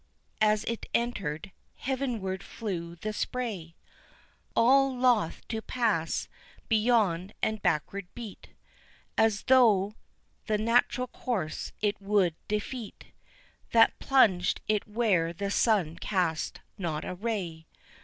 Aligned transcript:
as 0.41 0.63
it 0.63 0.87
entered, 0.95 1.51
heavenward 1.75 2.41
flew 2.41 2.95
the 2.95 3.13
spray 3.13 3.75
All 4.55 4.97
loth 4.97 5.47
to 5.49 5.61
pass 5.61 6.27
beyond 6.67 7.33
and 7.43 7.61
backward 7.61 8.07
beat, 8.15 8.49
As 9.15 9.43
though 9.43 9.93
the 10.47 10.57
natural 10.57 11.05
course 11.05 11.71
it 11.81 12.01
would 12.01 12.33
defeat 12.47 13.11
That 13.73 13.99
plunged 13.99 14.61
it 14.67 14.87
where 14.87 15.33
the 15.33 15.51
sun 15.51 15.97
cast 15.97 16.61
not 16.79 17.05
a 17.05 17.13
ray. 17.13 17.67